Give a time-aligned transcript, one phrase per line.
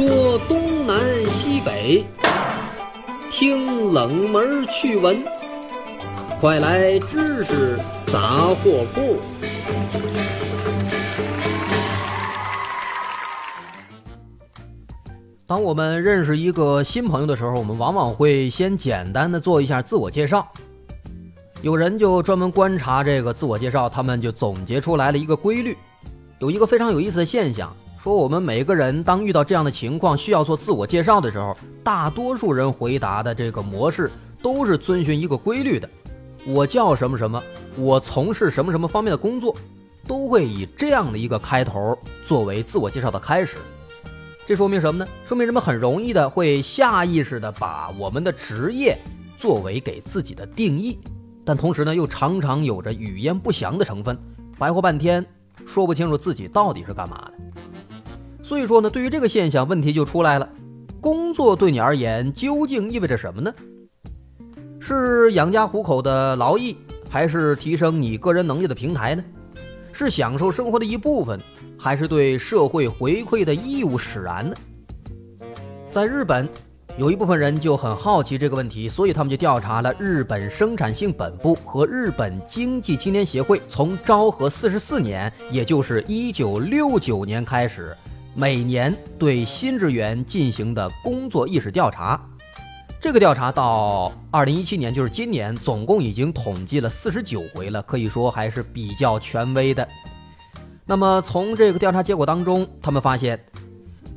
[0.00, 2.06] 说东南西北，
[3.30, 5.22] 听冷门趣闻。
[6.40, 9.18] 快来知识杂货铺。
[15.46, 20.50] 当我们认识一个新朋友的时候，我们往往会先简单的做一下自我介绍。
[21.60, 25.76] 有人就专门观察这个自我介绍，他们就总结出来了一个规律，
[26.38, 27.76] 有一个非常有意思的现象。
[28.02, 34.10] 说我们每个人当遇到这样的情况需要做自我介绍的时候，大多数人回答的这个模式
[34.42, 35.86] 都是遵循一个规律的。
[36.46, 37.42] 我叫什么什么，
[37.76, 39.54] 我从事什么什么方面的工作，
[40.06, 43.58] 都会以这样的一个开头作为自我介绍的开始。
[44.46, 45.10] 这说明什么呢？
[45.26, 48.98] 说明人们很容易的会下意识的把我们的职业
[49.36, 50.98] 作为给自己的定义，
[51.44, 54.18] 但同时呢，又常常有着语焉不详的成分，
[54.58, 55.22] 白活半天
[55.66, 57.59] 说不清楚自己到底是干嘛的。
[58.50, 60.48] 所以说呢，对于这个现象，问题就出来了：
[61.00, 63.54] 工作对你而言究竟意味着什么呢？
[64.80, 66.76] 是养家糊口的劳役，
[67.08, 69.22] 还是提升你个人能力的平台呢？
[69.92, 71.38] 是享受生活的一部分，
[71.78, 74.56] 还是对社会回馈的义务使然呢？
[75.92, 76.48] 在日本，
[76.96, 87.96] 有一部分人就很好奇这个问题，所以他们就调查了日本生产性本部和日本经济青年协会从昭和四十四年，也就是一九六九年开始。
[88.34, 92.20] 每年对新职员进行的工作意识调查，
[93.00, 99.86] 这个调查到二零一七年，就是今年，总共已经统计了四十九回了，可以说还是比较权威的。
[100.86, 103.38] 那么从这个调查结果当中，他们发现，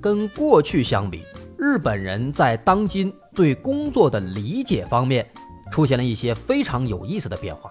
[0.00, 1.22] 跟过去相比，
[1.56, 5.24] 日本人在当今对工作的理解方面
[5.70, 7.70] 出现了一些非常有意思的变化。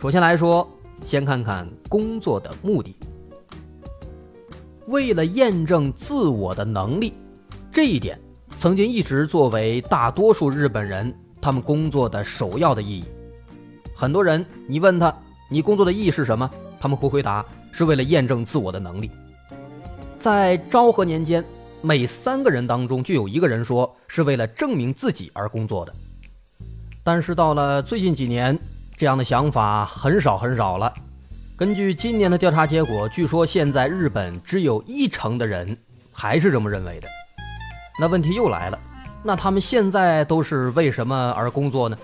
[0.00, 0.68] 首先来说，
[1.04, 2.94] 先看看工作的目的。
[4.86, 7.12] 为了验证自我的能力，
[7.72, 8.18] 这一点
[8.58, 13.04] 曾经一直作为大多数日本人他们工作的首要的意义。
[13.94, 15.12] 很多人，你问他
[15.50, 19.10] 你工作的意义是什么，他们会回答是为了验证自我的能力。
[20.20, 21.44] 在昭和年间，
[21.82, 25.92] 每三个人当中就有一个人说是为了证明自己而工作的。
[27.02, 28.56] 但是到了最近几年，
[28.96, 30.92] 这样的想法很少很少了。
[31.58, 35.74] 根据今年的调查结果，据说现在日本只有一成的人
[36.12, 37.08] 还是这么认为的。
[37.98, 38.78] 那问题又来了，
[39.24, 41.96] 那他们现在都是为什么而工作呢？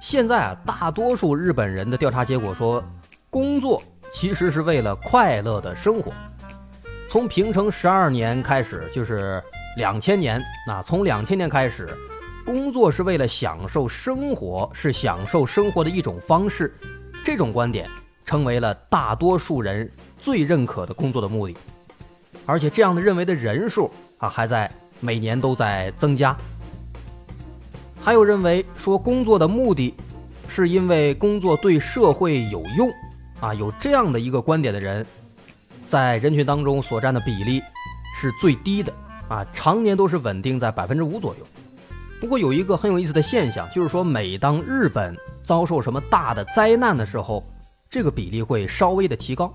[0.00, 2.80] 现在啊，大多数日本人的调查结果说，
[3.28, 3.82] 工作
[4.12, 6.12] 其实是为了快乐的生活。
[7.08, 9.42] 从平成十二年开始，就是
[9.76, 11.88] 两千年，那从两千年开始，
[12.46, 16.72] 工作是为了享受生活，是享受生活的一种方式。
[17.24, 17.90] 这种观点。
[18.24, 21.56] 成为了大多数人最认可的工作的目的，
[22.46, 26.36] 而且这样的认为的人数啊，还在每年都在增加。
[28.00, 29.94] 还有认为说工作的目的，
[30.48, 32.90] 是因为工作对社会有用
[33.40, 35.06] 啊，有这样的一个观点的人，
[35.88, 37.62] 在人群当中所占的比例
[38.16, 38.92] 是最低的
[39.28, 41.46] 啊，常年都是稳定在百分之五左右。
[42.20, 47.44] 不过有一个很有意思的现象，就是说每当日本遭受什么大的灾难的时候，
[47.92, 49.52] 这个比例会稍微的提高。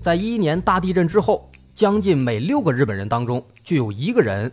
[0.00, 4.50] 在一一年大地震之后，将近每六个日本人当中就有一个人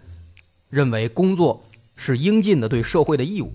[0.69, 1.63] 认为工作
[1.95, 3.49] 是应尽的对社会的义务。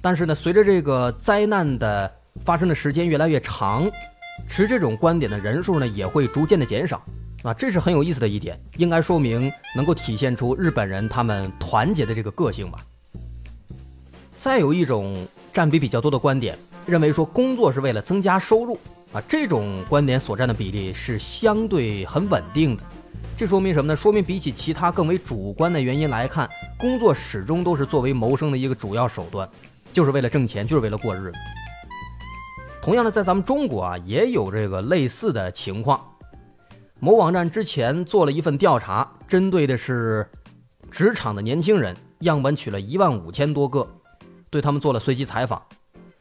[0.00, 2.08] 但是呢，随着这个灾难的
[2.44, 3.90] 发生的时间越来越长，
[4.46, 7.04] 持这种观点的人数呢也会逐渐的减少。
[7.42, 12.78] 啊，这是很有意思的一点，应该说明能够体现出日本人他们团结的这个个性吧。
[14.38, 16.56] 再有一种占比比较多的观点。
[16.86, 18.78] 认为说工作是为了增加收入
[19.12, 22.82] 啊，这种观点所占的比例是相对很稳定的。
[23.36, 23.96] 这说明什么呢？
[23.96, 29.48] 说明比起其他更为主观的原因来看，工作始终都是作为谋生的一个主要手段，
[29.92, 31.38] 就是为了挣钱，就是为了过日子。
[32.82, 36.00] 同样的，在咱们中国啊，也有这个类似的情况。
[37.00, 40.28] 某网站之前做了一份调查，针对的是
[40.90, 43.88] 职场的年轻人，样本取了一万五千多个，
[44.50, 45.60] 对他们做了随机采访。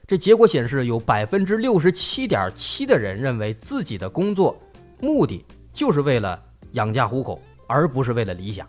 [0.05, 4.59] 这结果显示，有百分之六十七点七的人认为自己的工作
[4.99, 6.37] 目的就是为了
[6.73, 8.67] 养家糊口，而不是为了理想。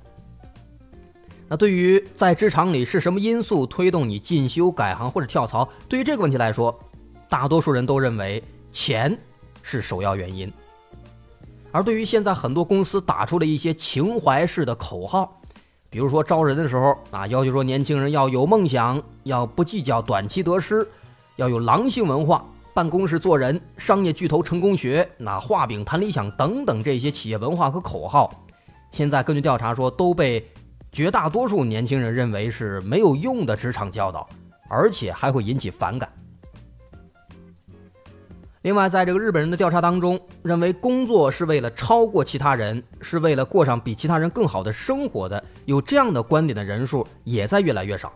[1.48, 5.69] 那对于在职场里是什么因素推动你进修、改行或者跳槽？
[5.88, 6.78] 对于这个问题来说，
[7.28, 8.42] 大多数人都认为
[8.72, 9.16] 钱
[9.60, 10.50] 是首要原因。
[11.72, 15.40] 而对于现在很多公司打出了一些情怀式的口号，
[15.90, 20.87] 比如说招人的时候啊，要求说年轻人要有梦想，要不计较短期得失。
[21.36, 28.31] 要有狼性文化，办公室做人，商业巨头成功学，那画饼谈理想等等这些企业文化和口号，
[28.92, 30.48] 现在根据调查说，都被
[30.92, 34.28] 绝大多数年轻人认为是没有用的职场教导，
[34.69, 36.08] 而且还会引起反感。
[38.62, 48.10] 另外，在这个日本人的调查当中，认为工作是为了超过其他人，是为了过上比其他人更好的生活的，有这样的观点的人数也在越来越少。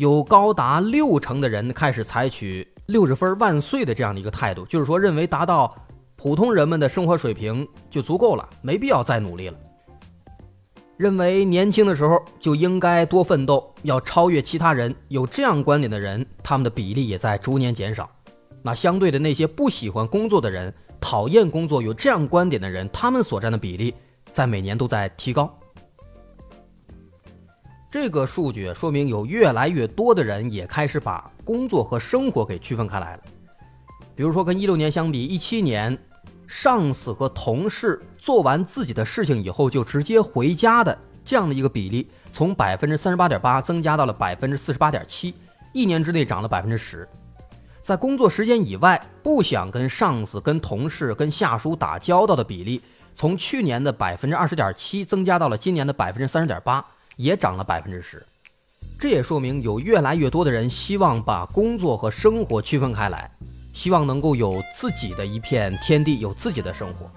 [0.00, 5.76] 有高达六成的人开始采取“六十分万岁”的这样的一个态度，就是说，认为达到
[6.16, 9.58] 普通人们的生活水平就足够了，没必要再努力了。
[10.96, 18.08] 认为年轻的时候就应该多奋斗，要超越其他人，有这样观点的人，他们的比例也在逐年减少。
[18.62, 23.94] 那相对的那些不喜欢工作的人、讨厌工作、有这样观点的人，他们所占的比例
[24.32, 25.54] 在每年都在提高。
[27.90, 33.22] 这个数据说明有越来越多的人也开始把工作和生活给区分开来了。
[34.14, 35.98] 比如说，跟一六年相比，一七年
[36.46, 45.34] 上司和同事做完自己的事情以后就直接回家的这样的一个比例，从百分之三十八点八增加到了百分之四十八点七，
[45.72, 47.08] 一年之内涨了百分之十。
[47.82, 52.80] 在工作时间以外，不想跟上司、跟同事、跟下属打交道的比例，
[53.16, 56.84] 从去年的百分之二十点七增加到了今年的百分之三十点八，
[57.20, 58.24] 也涨了百分之十。
[58.98, 63.30] 这也说明有越来越多的人希望把工作和生活区分开来，
[63.72, 67.10] 希望能够有自己的一片天地，有自己的生活。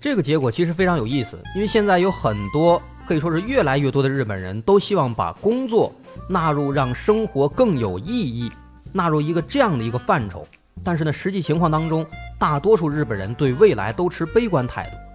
[0.00, 5.92] 这个结果其实非常有意思，因为现在有很多可以说是越来越多的日本人都希望把工作
[6.28, 8.50] 纳入让生活更有意义。
[8.92, 10.46] 纳入一个这样的一个范畴，
[10.84, 12.06] 但是呢，实际情况当中，
[12.38, 15.07] 大多数日本人对未来都持悲观态度。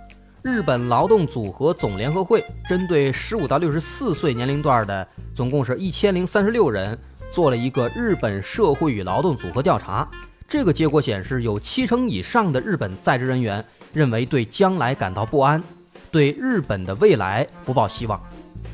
[0.43, 6.99] 日本劳动组合总联合会针对十五到六十四岁年龄段的总共是一千零三十六人，
[7.31, 10.05] 做了一个日本社会与劳动组合调查。
[10.45, 13.63] 这个结果显示，有七成以上的日本在职人员
[13.93, 15.63] 认为对将来感到不安，
[16.11, 18.21] 对日本的未来不抱希望。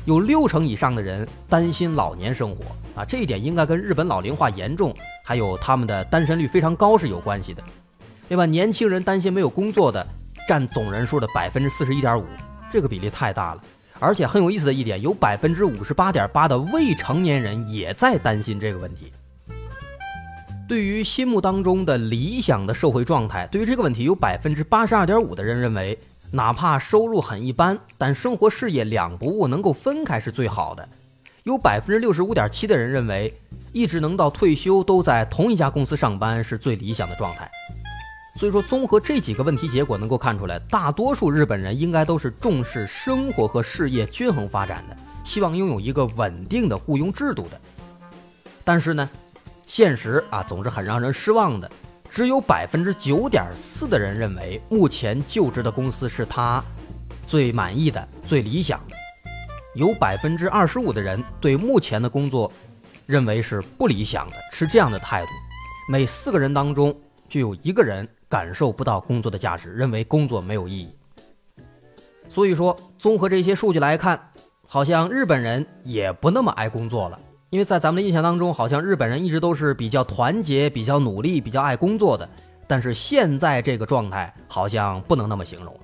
[0.06, 2.64] 有六成以上的人担心老年生活。
[2.96, 4.92] 啊，这一点应该跟日本老龄化严重，
[5.24, 7.62] 还有他们的单身率非常高是有关系的。
[8.26, 10.04] 另外，年轻人担心没有工作的
[10.50, 12.24] 占总人数的百分之四十一点五，
[12.68, 13.62] 这个比例太大了。
[14.00, 19.12] 而且很有意思的一点，有百分之五十八点八的未成年人也在担心这个问题。
[20.68, 25.96] 对于心目当中的理想的社会状态，对于这个问题，有百分之八十二点五的人认为，
[26.32, 30.88] 哪怕收入很一般，但生活事业两不误，能够分开是最好的。
[31.44, 33.32] 有百分之六十五点七的人认为，
[33.72, 37.48] 一直能到退休都在同一家公司上班是最理想的状态。
[38.40, 47.60] 所以说，综合这几个问题结果，能够看出来，大多数日本人应该都是重视生活和事业均衡发展的，希望拥有一个稳定的雇佣制度的。
[48.64, 49.10] 但是呢，
[49.66, 51.70] 现实啊总是很让人失望的，
[52.08, 56.64] 只有百分之九点四的人认为目前就职的公司是他
[57.26, 58.96] 最满意的、最理想的。
[59.74, 62.50] 有百分之二十五的人对目前的工作
[63.04, 65.28] 认为是不理想的，持这样的态度。
[65.90, 66.96] 每四个人当中
[67.30, 70.90] 就有一个人感受不到工作的价值，认为工作没有意义。
[72.28, 74.20] 所以说，综合这些数据来看，
[74.66, 77.18] 好像日本人也不那么爱工作了。
[77.50, 82.28] 因为在咱们的印象当中，好像日本人一直都是比较团结、比较努力、比较爱工作的。
[82.66, 85.80] 但是现在这个状态好像不能那么形容了。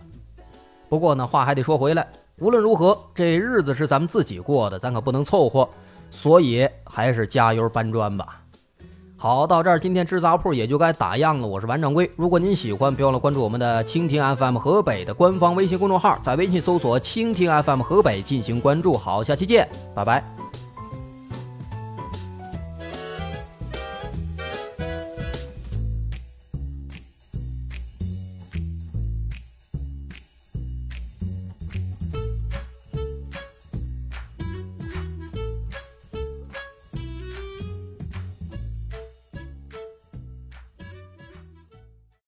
[0.89, 2.07] 不过呢，话还得说回来。
[2.39, 5.69] 无论如何，这日子是咱们自己过的，咱可不能凑合，
[6.11, 8.41] 所以还是加油搬砖吧。
[9.19, 11.47] 好，到这儿，今天吃杂铺也就该打烊了。
[11.47, 18.95] 我是王掌柜，如果您喜欢，别忘了关注我们的蜻蜓 FM 河北的官方微信公众号，在微信搜索“蜻蜓 FM 河北”进行关注。
[18.95, 20.36] 好，下期见，拜拜。